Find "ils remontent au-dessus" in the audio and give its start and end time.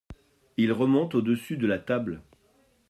0.57-1.57